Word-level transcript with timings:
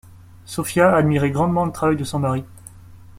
Sophia 0.47 0.95
admirait 0.95 1.29
grandement 1.29 1.63
le 1.63 1.71
travail 1.71 1.95
de 1.95 2.03
son 2.03 2.17
mari. 2.17 2.43